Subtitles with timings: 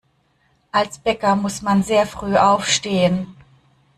[0.71, 3.37] Als Bäcker muss man sehr früh aufstehen.